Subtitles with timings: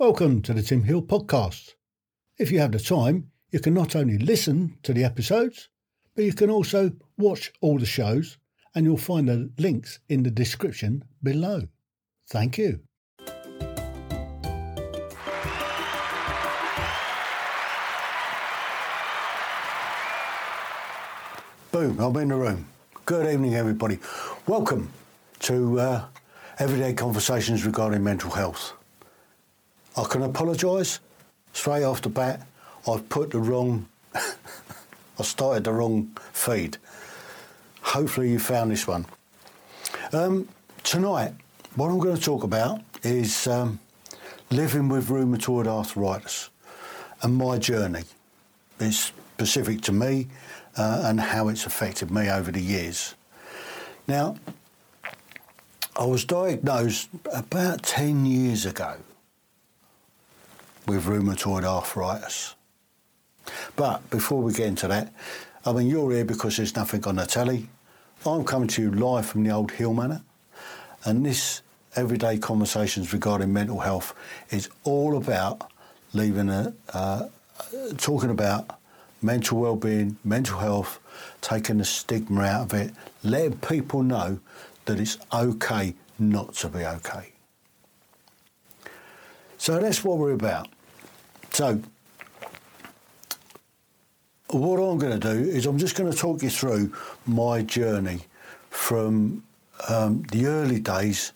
[0.00, 1.74] Welcome to the Tim Hill Podcast.
[2.38, 5.68] If you have the time, you can not only listen to the episodes,
[6.16, 8.38] but you can also watch all the shows,
[8.74, 11.68] and you'll find the links in the description below.
[12.30, 12.80] Thank you.
[21.70, 22.64] Boom, I'm in the room.
[23.04, 23.98] Good evening, everybody.
[24.46, 24.90] Welcome
[25.40, 26.04] to uh,
[26.58, 28.79] Everyday Conversations regarding mental health.
[29.96, 31.00] I can apologise
[31.52, 32.46] straight off the bat.
[32.88, 36.78] I've put the wrong, I started the wrong feed.
[37.82, 39.04] Hopefully, you found this one.
[40.12, 40.48] Um,
[40.84, 41.34] tonight,
[41.74, 43.80] what I'm going to talk about is um,
[44.50, 46.50] living with rheumatoid arthritis
[47.22, 48.04] and my journey.
[48.78, 50.28] It's specific to me
[50.76, 53.14] uh, and how it's affected me over the years.
[54.06, 54.36] Now,
[55.96, 58.96] I was diagnosed about 10 years ago
[60.90, 62.56] with rheumatoid arthritis.
[63.76, 65.12] But before we get into that,
[65.64, 67.68] I mean, you're here because there's nothing on the telly.
[68.26, 70.22] I'm coming to you live from the old Hill Manor,
[71.04, 71.62] and this
[71.94, 74.14] everyday conversations regarding mental health
[74.50, 75.70] is all about
[76.12, 77.28] leaving a uh,
[77.96, 78.78] talking about
[79.22, 80.98] mental well-being, mental health,
[81.40, 82.92] taking the stigma out of it,
[83.22, 84.40] letting people know
[84.86, 87.32] that it's okay not to be okay.
[89.58, 90.68] So that's what we're about.
[91.52, 91.80] So,
[94.48, 96.92] what I'm going to do is I'm just going to talk you through
[97.26, 98.20] my journey
[98.70, 99.42] from
[99.88, 101.32] um, the early days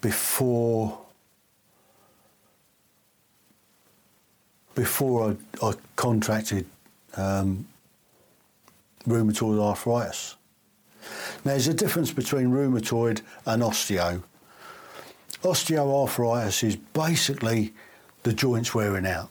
[0.00, 0.98] before
[4.74, 6.64] before I, I contracted
[7.16, 7.66] um,
[9.06, 10.36] rheumatoid arthritis.
[11.44, 14.22] Now, there's a difference between rheumatoid and osteo.
[15.42, 17.72] Osteoarthritis is basically
[18.22, 19.30] the joints wearing out.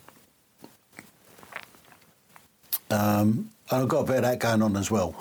[2.89, 5.15] Um, and I've got a bit of that going on as well.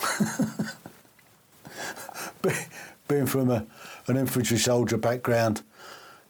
[3.08, 3.66] Being from a,
[4.06, 5.62] an infantry soldier background,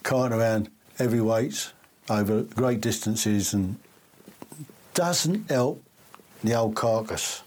[0.02, 1.72] carting around heavy weights
[2.10, 3.78] over great distances and
[4.94, 5.82] doesn't help
[6.42, 7.42] the old carcass.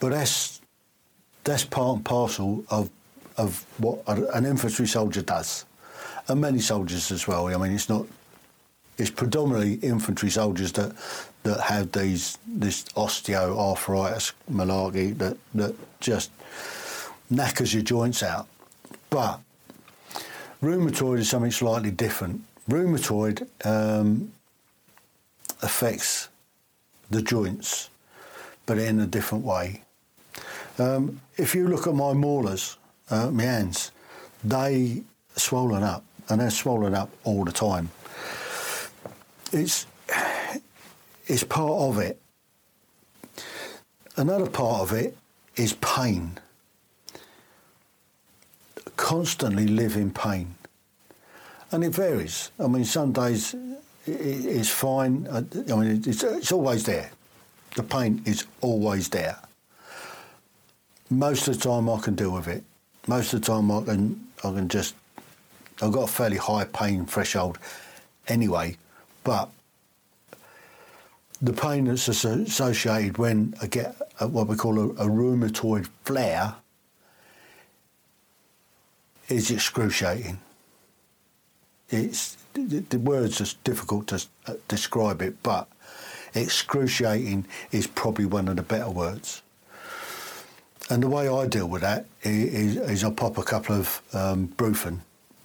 [0.00, 0.60] But that's
[1.44, 2.90] that's part and parcel of
[3.36, 5.64] of what an infantry soldier does,
[6.28, 7.46] and many soldiers as well.
[7.46, 8.06] I mean, it's not.
[8.98, 10.92] It's predominantly infantry soldiers that
[11.42, 16.30] that have these this osteoarthritis malarkey that that just
[17.30, 18.46] knackers your joints out.
[19.10, 19.40] But
[20.62, 22.42] rheumatoid is something slightly different.
[22.68, 24.32] Rheumatoid um,
[25.62, 26.28] affects
[27.10, 27.90] the joints,
[28.66, 29.82] but in a different way.
[30.78, 32.76] Um, if you look at my maulers,
[33.10, 33.90] uh, my hands,
[34.44, 35.02] they
[35.36, 37.90] swollen up, and they're swallowed up all the time.
[39.52, 39.86] It's
[41.26, 42.20] it's part of it.
[44.16, 45.16] Another part of it
[45.56, 46.38] is pain.
[48.96, 50.54] Constantly live in pain,
[51.70, 52.50] and it varies.
[52.58, 53.54] I mean, some days
[54.06, 55.26] it's fine.
[55.30, 55.40] I
[55.74, 57.10] mean, it's, it's always there.
[57.76, 59.38] The pain is always there.
[61.08, 62.64] Most of the time, I can deal with it.
[63.06, 64.94] Most of the time, I can I can just.
[65.80, 67.58] I've got a fairly high pain threshold,
[68.28, 68.76] anyway,
[69.24, 69.48] but
[71.40, 76.54] the pain that's associated when I get what we call a, a rheumatoid flare
[79.28, 80.38] is excruciating.
[81.90, 85.68] It's the, the words are difficult to uh, describe it, but
[86.34, 89.42] excruciating is probably one of the better words.
[90.90, 94.48] And the way I deal with that is, is I pop a couple of um,
[94.56, 94.98] Brufen,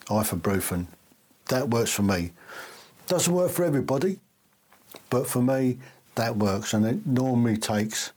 [0.07, 0.87] ibuprofen.
[1.47, 2.31] That works for me.
[3.07, 4.19] Doesn't work for everybody,
[5.09, 5.77] but for me,
[6.15, 6.73] that works.
[6.73, 8.11] And it normally takes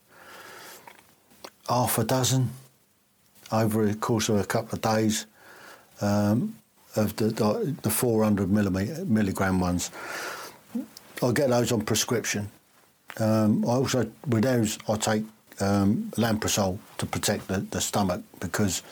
[1.68, 2.50] half a dozen
[3.52, 5.26] over the course of a couple of days.
[6.00, 6.56] Um,
[6.96, 9.90] of the, the 400 milligram ones.
[11.22, 12.50] I get those on prescription.
[13.18, 15.24] Um, I also, with those, I take
[15.60, 18.82] um, to protect the, the stomach because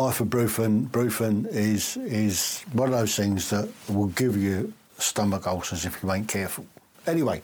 [0.00, 6.02] ibuprofen Brufen is is one of those things that will give you stomach ulcers if
[6.02, 6.66] you ain't careful.
[7.06, 7.42] Anyway,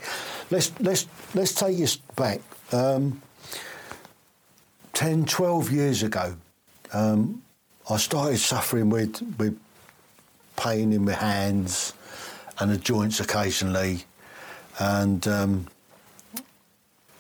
[0.51, 2.41] let's let's let's take you back.
[2.73, 3.23] Um,
[4.95, 6.35] 10, 12 years ago,
[6.95, 7.43] um,
[7.91, 9.59] I started suffering with with
[10.57, 11.93] pain in my hands
[12.59, 14.05] and the joints occasionally,
[14.79, 15.67] and um,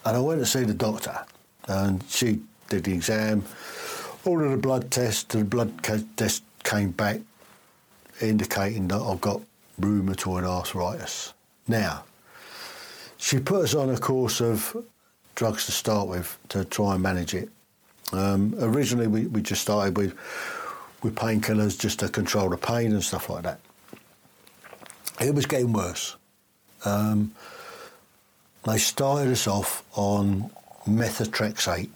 [0.04, 1.24] and I went to see the doctor,
[1.68, 3.44] and she did the exam,
[4.26, 5.72] all of the blood tests, the blood
[6.16, 7.20] test came back
[8.20, 9.40] indicating that I've got
[9.80, 11.32] rheumatoid arthritis.
[11.68, 12.04] Now,
[13.18, 14.76] she put us on a course of
[15.34, 17.48] drugs to start with to try and manage it.
[18.12, 20.14] Um, originally, we, we just started with
[21.02, 23.60] with painkillers just to control the pain and stuff like that.
[25.20, 26.16] It was getting worse.
[26.84, 27.32] Um,
[28.64, 30.50] they started us off on
[30.88, 31.90] methotrexate.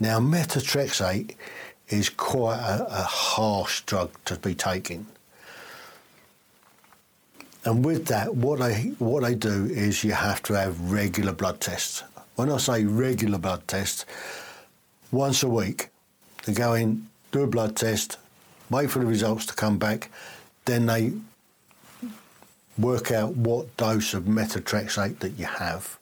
[0.00, 1.34] Now, methotrexate
[1.88, 5.06] is quite a, a harsh drug to be taking.
[7.64, 11.60] And with that, what they what they do is you have to have regular blood
[11.60, 12.02] tests.
[12.36, 14.04] When I say regular blood tests,
[15.10, 15.88] once a week,
[16.44, 18.18] they go in, do a blood test,
[18.68, 20.10] wait for the results to come back,
[20.66, 21.12] then they
[22.76, 25.98] work out what dose of methotrexate that you have,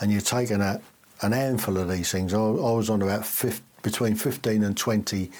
[0.00, 0.80] and you're taking a,
[1.22, 2.32] an handful of these things.
[2.32, 5.30] I, I was on about 50, between 15 and 20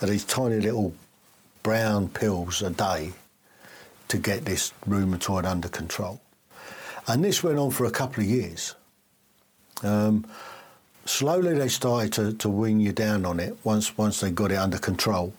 [0.00, 0.94] of these tiny little
[1.62, 3.12] brown pills a day
[4.08, 6.20] to get this rheumatoid under control.
[7.08, 8.74] And this went on for a couple of years.
[9.82, 10.26] Um,
[11.04, 14.56] slowly they started to, to wean you down on it once, once they got it
[14.56, 15.34] under control.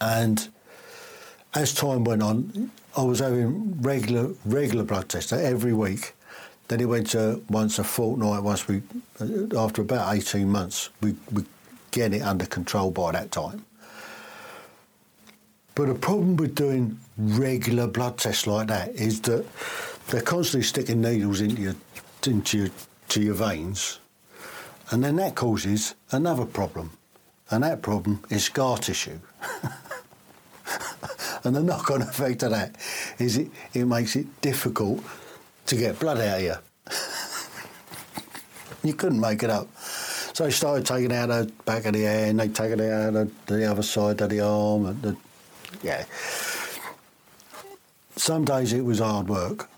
[0.00, 0.48] And
[1.54, 6.14] as time went on, I was having regular regular blood tests every week.
[6.68, 8.42] Then it went to once a fortnight.
[8.42, 8.82] Once we,
[9.56, 11.44] after about eighteen months, we we
[11.90, 13.64] get it under control by that time.
[15.74, 19.46] But the problem with doing regular blood tests like that is that
[20.08, 21.74] they're constantly sticking needles into your,
[22.26, 22.68] into your,
[23.08, 24.00] to your veins,
[24.90, 26.90] and then that causes another problem,
[27.50, 29.18] and that problem is scar tissue.
[31.44, 32.76] and the knock-on effect of that
[33.18, 35.02] is it, it makes it difficult
[35.66, 36.54] to get blood out of you.
[38.84, 39.68] you couldn't make it up.
[40.34, 43.46] So they started taking out the back of the hand, they take it out of
[43.46, 45.16] the other side of the arm, the
[45.82, 46.04] yeah.
[48.16, 49.68] Some days it was hard work.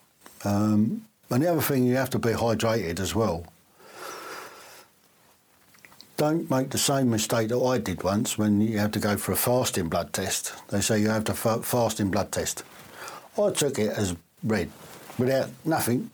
[0.44, 3.46] Um, and the other thing, you have to be hydrated as well.
[6.16, 9.32] Don't make the same mistake that I did once when you had to go for
[9.32, 10.54] a fasting blood test.
[10.68, 12.62] They say you have to fa- fasting blood test.
[13.36, 14.14] I took it as
[14.44, 14.70] red,
[15.18, 16.10] without nothing,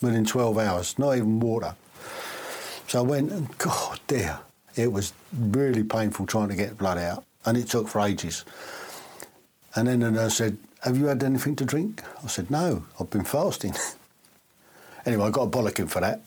[0.00, 1.74] within 12 hours, not even water.
[2.88, 4.40] So I went and, God dear,
[4.76, 8.44] it was really painful trying to get blood out, and it took for ages.
[9.74, 12.02] And then the nurse said, Have you had anything to drink?
[12.22, 13.74] I said, No, I've been fasting.
[15.06, 16.20] anyway, I got a bollocking for that.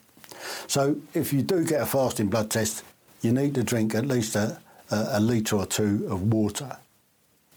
[0.67, 2.83] So if you do get a fasting blood test,
[3.21, 4.59] you need to drink at least a,
[4.91, 6.77] a, a litre or two of water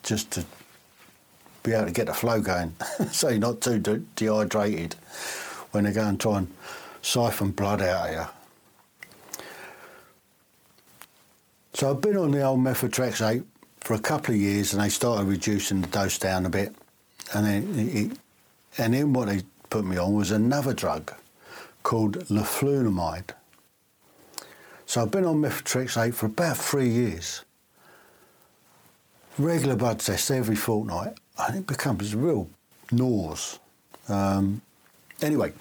[0.03, 0.45] just to
[1.63, 2.75] be able to get the flow going
[3.13, 4.95] so you're not too de- dehydrated
[5.73, 6.53] when they go and try and
[7.03, 9.45] siphon blood out of you.
[11.75, 13.45] So I've been on the old methotrexate
[13.81, 16.75] for a couple of years, and they started reducing the dose down a bit,
[17.33, 18.19] and then it,
[18.77, 21.13] and then what they put me on was another drug
[21.83, 23.31] called leflunomide.
[24.85, 27.45] So I've been on methotrexate for about three years.
[29.39, 32.49] Regular blood tests every fortnight, and it becomes a real
[32.93, 33.59] nose.
[34.09, 34.61] Um,
[35.23, 35.53] anyway,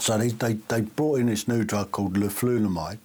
[0.00, 2.98] so they, they, they brought in this new drug called leflunomide,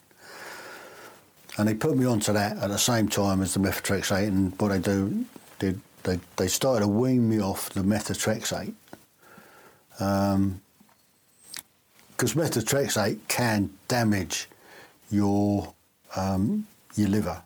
[1.57, 4.27] and they put me onto that at the same time as the methotrexate.
[4.27, 5.25] And what they do,
[5.59, 8.73] they they, they started to wean me off the methotrexate.
[9.91, 10.61] Because um,
[12.17, 14.47] methotrexate can damage
[15.11, 15.73] your
[16.15, 17.41] um, your liver.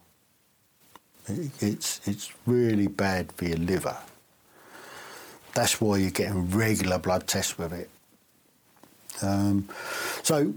[1.27, 3.97] It, it's it's really bad for your liver.
[5.53, 7.89] That's why you're getting regular blood tests with it.
[9.21, 9.69] Um,
[10.23, 10.53] so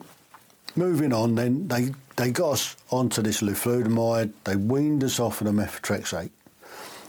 [0.74, 4.32] moving on, then they, they got us onto this leflunomide.
[4.44, 6.30] They weaned us off of the methotrexate,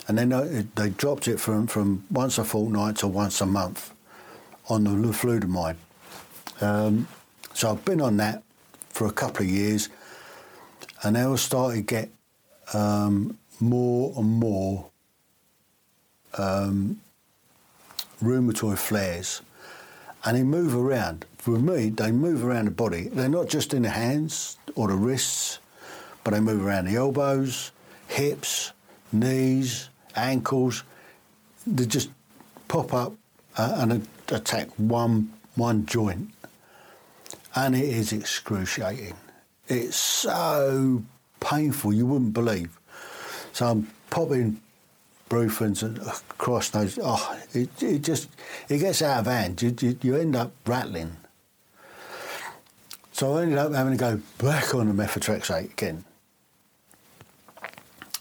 [0.07, 3.93] and then they, they dropped it from, from once a fortnight to once a month
[4.69, 5.77] on the leflunomide.
[6.59, 7.07] Um,
[7.53, 8.43] so I've been on that
[8.89, 9.89] for a couple of years,
[11.03, 12.09] and now I started to get
[12.73, 14.89] um, more and more
[16.37, 17.01] um,
[18.21, 19.41] rheumatoid flares,
[20.23, 23.03] and they move around for me, they move around the body.
[23.07, 25.59] They're not just in the hands or the wrists,
[26.25, 27.71] but they move around the elbows,
[28.09, 28.73] hips,
[29.13, 30.83] knees, ankles.
[31.65, 32.09] They just
[32.67, 33.13] pop up
[33.57, 36.29] uh, and attack one one joint,
[37.55, 39.15] and it is excruciating.
[39.69, 41.03] It's so
[41.39, 42.76] painful you wouldn't believe.
[43.57, 44.61] So I'm popping
[45.31, 46.99] Brufens and uh, cross knows.
[47.01, 48.29] Oh, it, it just
[48.69, 49.59] it gets out of hand.
[49.63, 51.17] You, you, you end up rattling.
[53.13, 56.05] So I ended up having to go back on the methotrexate again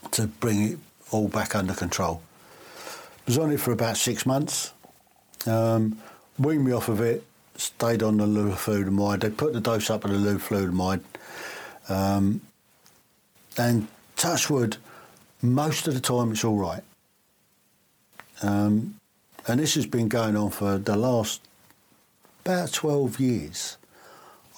[0.09, 0.79] to bring it
[1.11, 2.23] all back under control.
[3.27, 4.73] Was on it for about six months.
[5.45, 6.01] Um,
[6.39, 7.23] weaned me off of it.
[7.57, 9.21] Stayed on the leflunomide.
[9.21, 11.03] They put the dose up of the leflunomide.
[11.89, 12.41] Um,
[13.55, 14.77] and touchwood,
[15.41, 16.83] most of the time it's all right.
[18.41, 18.99] Um,
[19.47, 21.41] and this has been going on for the last
[22.43, 23.77] about 12 years.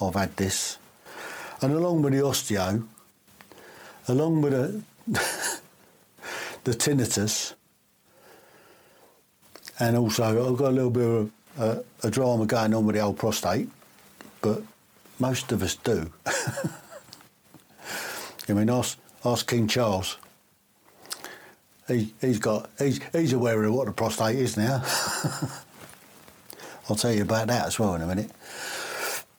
[0.01, 0.77] I've had this.
[1.61, 2.85] And along with the osteo,
[4.07, 4.83] along with the,
[6.63, 7.53] the tinnitus,
[9.79, 13.01] and also I've got a little bit of a, a drama going on with the
[13.01, 13.69] old prostate,
[14.41, 14.61] but
[15.19, 16.11] most of us do.
[18.47, 20.17] I mean, ask, ask King Charles.
[21.89, 24.83] He, he's got he's, he's aware of what the prostate is now.
[26.89, 28.31] I'll tell you about that as well in a minute.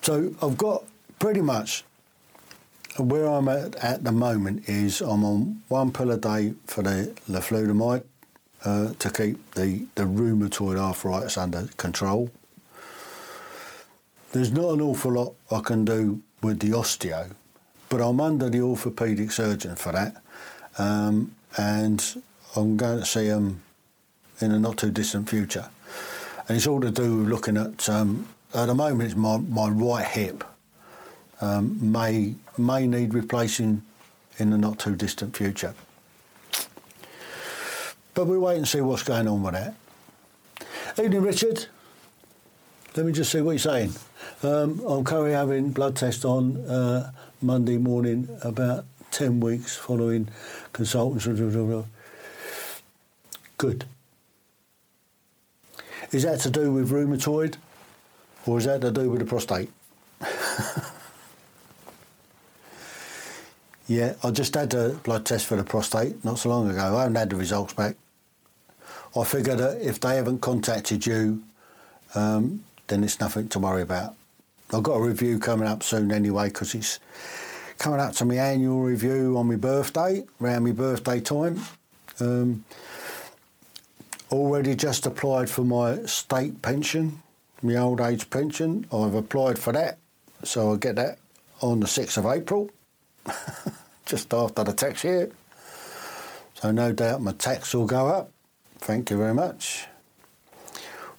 [0.02, 0.84] So I've got
[1.18, 1.84] pretty much
[2.98, 7.14] where I'm at at the moment is I'm on one pill a day for the
[7.28, 8.04] leflunomide
[8.64, 12.30] uh, to keep the, the rheumatoid arthritis under control.
[14.32, 17.32] There's not an awful lot I can do with the osteo,
[17.88, 20.22] but I'm under the orthopaedic surgeon for that,
[20.78, 22.22] um, and
[22.56, 23.62] I'm going to see him
[24.40, 25.68] in a not too distant future.
[26.48, 29.68] And it's all to do with looking at, um, at the moment, it's my, my
[29.68, 30.42] right hip
[31.40, 33.82] um, may, may need replacing
[34.38, 35.74] in the not too distant future.
[38.14, 39.74] But we wait and see what's going on with that.
[40.98, 41.66] Evening, Richard.
[42.96, 43.92] Let me just see what you're saying.
[44.42, 50.28] Um, I'm currently having blood test on uh, Monday morning, about 10 weeks following
[50.72, 51.26] consultants.
[53.60, 53.84] Good.
[56.12, 57.56] Is that to do with rheumatoid
[58.46, 59.70] or is that to do with the prostate?
[63.86, 66.96] yeah, I just had a blood test for the prostate not so long ago.
[66.96, 67.96] I haven't had the results back.
[69.14, 71.42] I figure that if they haven't contacted you,
[72.14, 74.14] um, then it's nothing to worry about.
[74.72, 76.98] I've got a review coming up soon anyway because it's
[77.76, 81.60] coming up to my annual review on my birthday, around my birthday time.
[82.20, 82.64] Um,
[84.30, 87.22] already just applied for my state pension,
[87.62, 88.86] my old age pension.
[88.92, 89.98] I've applied for that,
[90.44, 91.18] so I'll get that
[91.60, 92.70] on the 6th of April,
[94.06, 95.30] just after the tax year.
[96.54, 98.30] So no doubt my tax will go up.
[98.78, 99.86] Thank you very much.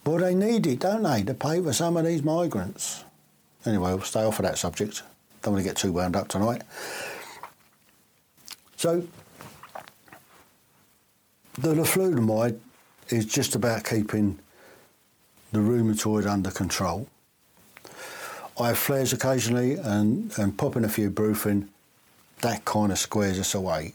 [0.06, 3.04] Well, they need it, don't they, to pay for some of these migrants.
[3.66, 5.04] Anyway, we'll stay off of that subject.
[5.42, 6.64] Don't want to get too wound up tonight.
[8.78, 9.04] So,
[11.54, 12.60] the leflunomide
[13.12, 14.40] is just about keeping
[15.52, 17.08] the rheumatoid under control.
[18.60, 21.68] I have flares occasionally and, and popping a few brufen,
[22.42, 23.94] that kind of squares us away.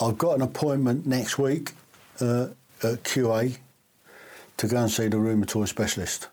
[0.00, 1.72] I've got an appointment next week
[2.20, 2.48] uh,
[2.82, 3.56] at QA
[4.58, 6.28] to go and see the rheumatoid specialist.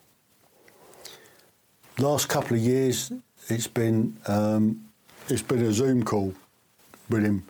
[1.98, 3.12] Last couple of years,
[3.48, 4.84] it's been um,
[5.28, 6.34] it's been a Zoom call
[7.08, 7.44] with him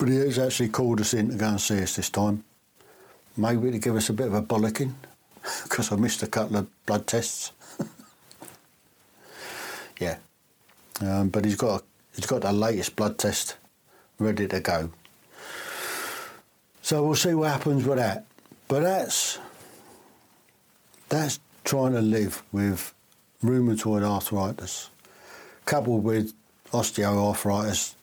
[0.00, 2.42] but he has actually called us in to go and see us this time.
[3.36, 4.94] Maybe to give us a bit of a bollocking,
[5.64, 7.52] because I missed a couple of blood tests.
[10.00, 10.16] yeah.
[11.02, 11.84] Um, but he's got a,
[12.16, 13.56] he's got the latest blood test
[14.18, 14.90] ready to go.
[16.80, 18.24] So we'll see what happens with that.
[18.68, 19.38] But that's
[21.10, 22.94] that's trying to live with
[23.44, 24.88] rheumatoid arthritis,
[25.66, 26.32] coupled with
[26.72, 27.96] osteoarthritis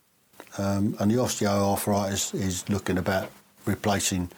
[0.56, 3.30] um, and the osteoarthritis is looking about
[3.66, 4.30] replacing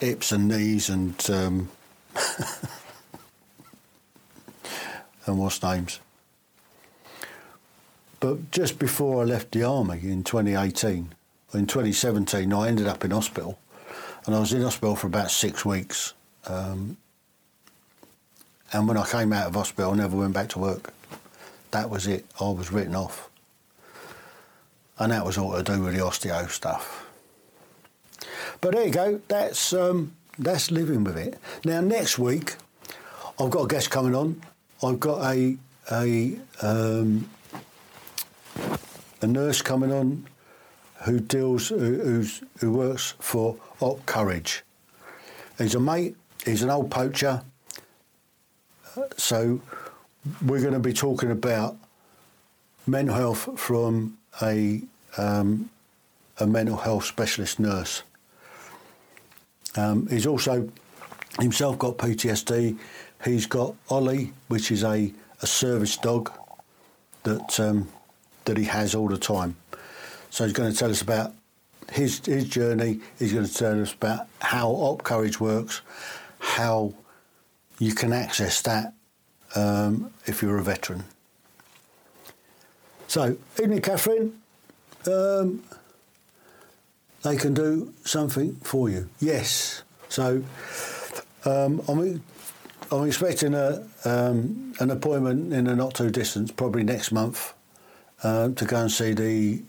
[0.00, 1.68] hips and knees and um,
[5.26, 6.00] and what's names.
[8.20, 11.12] But just before I left the army in 2018,
[11.54, 13.58] in 2017, I ended up in hospital,
[14.24, 16.14] and I was in hospital for about six weeks.
[16.46, 16.96] Um,
[18.72, 20.94] and when I came out of hospital, I never went back to work.
[21.72, 22.24] That was it.
[22.40, 23.28] I was written off
[24.98, 27.06] and that was all to do with the osteo stuff.
[28.60, 29.20] But there you go.
[29.28, 31.38] That's um, that's living with it.
[31.64, 32.56] Now next week,
[33.38, 34.40] I've got a guest coming on.
[34.82, 35.56] I've got a
[35.90, 37.28] a um,
[39.20, 40.26] a nurse coming on
[41.04, 42.24] who deals who,
[42.60, 44.62] who works for Op Courage.
[45.58, 46.16] He's a mate.
[46.44, 47.42] He's an old poacher.
[49.16, 49.60] So
[50.44, 51.76] we're going to be talking about
[52.86, 54.82] mental health from a
[55.16, 55.70] um,
[56.38, 58.02] a mental health specialist nurse.
[59.76, 60.68] Um, he's also
[61.38, 62.78] himself got PTSD.
[63.24, 66.32] He's got Ollie, which is a, a service dog
[67.22, 67.88] that um,
[68.44, 69.56] that he has all the time.
[70.30, 71.34] So he's going to tell us about
[71.90, 73.00] his his journey.
[73.18, 75.82] He's going to tell us about how Op Courage works,
[76.38, 76.94] how
[77.78, 78.94] you can access that
[79.54, 81.04] um, if you're a veteran.
[83.12, 84.40] So, evening, Catherine.
[85.06, 85.62] Um,
[87.22, 89.10] they can do something for you.
[89.20, 89.82] Yes.
[90.08, 90.42] So,
[91.44, 92.22] um, I'm,
[92.90, 97.52] I'm expecting a, um, an appointment in a not too distant, probably next month,
[98.22, 99.60] uh, to go and see the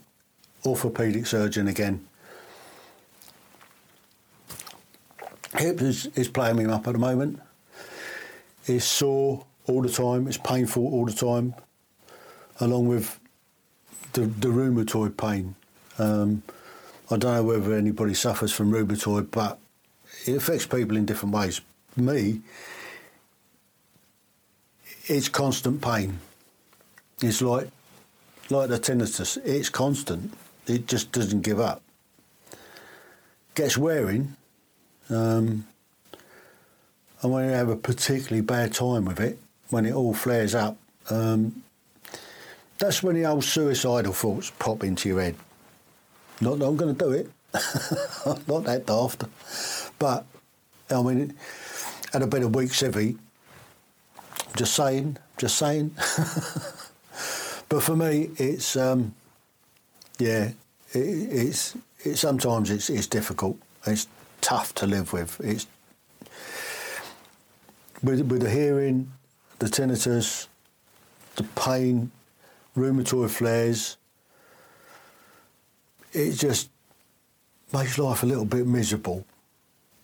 [0.64, 2.02] orthopaedic surgeon again.
[5.58, 7.40] Hip is, is playing me up at the moment.
[8.64, 11.54] It's sore all the time, it's painful all the time,
[12.58, 13.20] along with
[14.14, 15.54] the, the rheumatoid pain.
[15.98, 16.42] Um,
[17.10, 19.58] I don't know whether anybody suffers from rheumatoid, but
[20.26, 21.60] it affects people in different ways.
[21.96, 22.40] Me,
[25.06, 26.18] it's constant pain.
[27.20, 27.68] It's like
[28.50, 29.38] like the tinnitus.
[29.44, 30.32] It's constant.
[30.66, 31.82] It just doesn't give up.
[33.54, 34.36] Gets wearing.
[35.08, 35.66] Um,
[37.22, 39.38] and when you have a particularly bad time with it,
[39.70, 40.76] when it all flares up,
[41.10, 41.63] um,
[42.78, 45.36] that's when the old suicidal thoughts pop into your head.
[46.40, 47.30] Not that I'm going to do it,
[48.48, 49.24] not that daft,
[49.98, 50.26] but
[50.90, 51.34] I mean,
[52.12, 53.16] had a bit of weak civvy.
[54.56, 55.90] Just saying, just saying.
[57.68, 59.14] but for me, it's um,
[60.18, 60.50] yeah,
[60.92, 63.58] it, it's it, sometimes it's it's difficult.
[63.86, 64.06] It's
[64.40, 65.40] tough to live with.
[65.40, 65.66] It's
[68.02, 69.12] with with the hearing,
[69.58, 70.46] the tinnitus,
[71.36, 72.12] the pain,
[72.76, 73.96] rheumatoid flares.
[76.12, 76.70] It just
[77.72, 79.24] makes life a little bit miserable.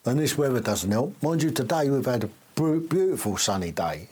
[0.05, 1.23] And this weather doesn't help.
[1.23, 4.09] Mind you, today we've had a beautiful sunny day.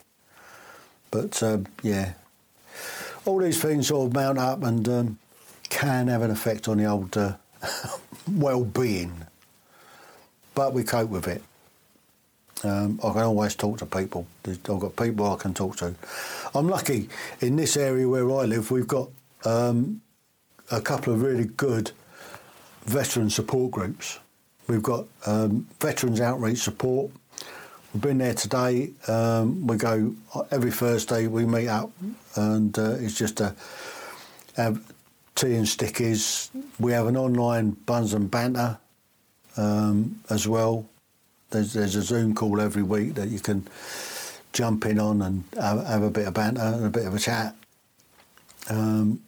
[1.11, 2.12] But um, yeah,
[3.25, 5.19] all these things sort of mount up and um,
[5.69, 7.37] can have an effect on the old uh,
[8.31, 9.27] well-being.
[10.55, 11.43] But we cope with it.
[12.64, 14.27] Um, I can always talk to people.
[14.47, 15.94] I've got people I can talk to.
[16.55, 17.09] I'm lucky
[17.40, 18.71] in this area where I live.
[18.71, 19.11] We've got
[19.44, 20.01] um,
[20.71, 21.92] a couple of really good
[22.85, 24.18] veteran support groups.
[24.66, 27.12] We've got um, veterans outreach support.
[27.94, 28.90] We've been there today.
[29.07, 30.14] Um, we go
[30.51, 31.27] every Thursday.
[31.27, 31.90] We meet up,
[32.35, 33.55] and uh, it's just a
[34.57, 34.83] have
[35.37, 36.51] tea and stickies.
[36.81, 38.79] We have an online buns and banter
[39.57, 40.87] um, as well
[41.50, 43.66] there's, there's a Zoom call every week that you can
[44.52, 47.18] jump in on and have, have a bit of banter and a bit of a
[47.18, 47.54] chat.
[48.68, 49.22] Um,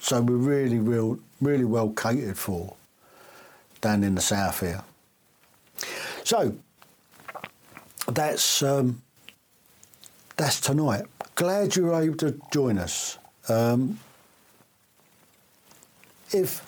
[0.00, 2.76] so we're really, real, really well catered for
[3.80, 4.82] down in the south here.
[6.24, 6.54] So
[8.08, 9.02] that's um,
[10.36, 11.04] that's tonight.
[11.34, 13.18] Glad you were able to join us.
[13.48, 13.98] Um,
[16.32, 16.62] if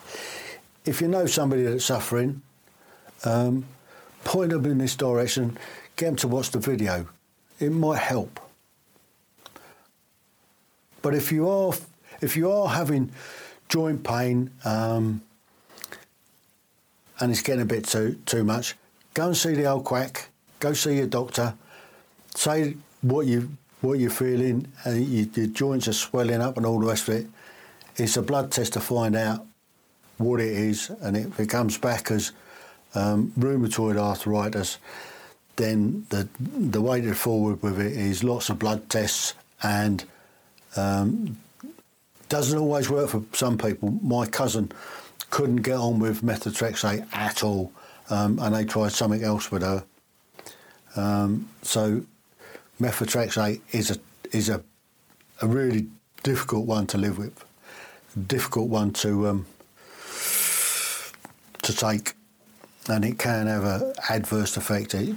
[0.84, 2.42] if you know somebody that's suffering,
[3.24, 3.64] um,
[4.24, 5.58] point them in this direction,
[5.96, 7.06] get them to watch the video.
[7.58, 8.40] It might help.
[11.02, 11.72] But if you are
[12.20, 13.12] if you are having
[13.68, 15.22] joint pain um,
[17.20, 18.74] and it's getting a bit too too much,
[19.14, 20.28] go and see the old quack.
[20.58, 21.54] Go see your doctor.
[22.34, 23.50] Say what you
[23.82, 24.66] what you're feeling.
[24.84, 27.26] Uh, you, your joints are swelling up and all the rest of it.
[27.96, 29.46] It's a blood test to find out
[30.18, 32.32] what it is, and if it comes back as
[32.94, 34.78] um, rheumatoid arthritis,
[35.56, 40.04] then the the way to forward with it is lots of blood tests and
[40.76, 41.36] um,
[42.28, 43.90] doesn't always work for some people.
[44.02, 44.70] My cousin
[45.30, 47.72] couldn't get on with methotrexate at all,
[48.10, 49.84] um, and they tried something else with her.
[50.96, 52.02] Um, so
[52.80, 53.98] methotrexate is a
[54.36, 54.62] is a
[55.42, 55.86] a really
[56.22, 57.44] difficult one to live with,
[58.26, 59.46] difficult one to um,
[61.62, 62.14] to take
[62.88, 64.94] and it can have an adverse effect.
[64.94, 65.16] It,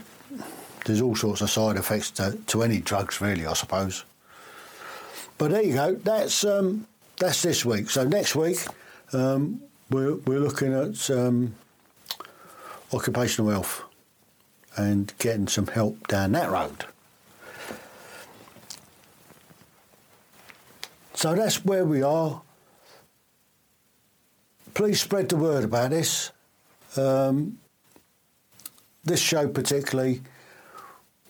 [0.86, 4.06] there's all sorts of side effects to, to, any drugs, really, I suppose.
[5.38, 5.96] But there you go.
[5.96, 7.90] That's um, that's this week.
[7.90, 8.58] So next week
[9.14, 11.56] um, we're we're looking at um,
[12.94, 13.84] occupational health
[14.76, 16.86] and getting some help down that road.
[21.14, 22.42] So that's where we are.
[24.74, 26.32] Please spread the word about this.
[26.98, 27.60] Um,
[29.04, 30.22] this show, particularly,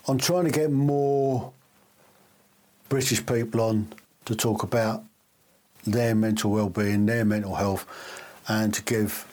[0.07, 1.53] I'm trying to get more
[2.87, 3.87] British people on
[4.25, 5.03] to talk about
[5.85, 7.85] their mental well-being, their mental health,
[8.47, 9.25] and to give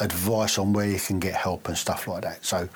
[0.00, 2.44] advice on where you can get help and stuff like that.
[2.44, 2.68] So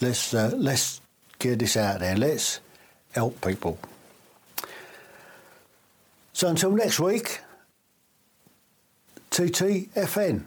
[0.00, 1.00] let's uh, let's
[1.38, 2.16] get this out there.
[2.16, 2.60] Let's
[3.12, 3.78] help people.
[6.32, 7.40] So until next week,
[9.30, 10.46] TTFN.